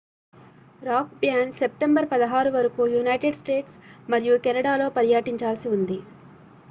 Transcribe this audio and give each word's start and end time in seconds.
rock 0.81 1.11
band 1.19 1.57
September 1.57 2.07
16 2.13 2.53
వరకు 2.55 2.87
United 2.93 3.39
States 3.41 3.77
మరియు 4.09 4.37
కెనడాలో 4.47 4.89
పర్యటించాల్సి 4.97 5.69
ఉంది 5.75 5.99